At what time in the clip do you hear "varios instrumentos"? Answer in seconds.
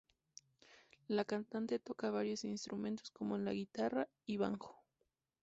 2.09-3.11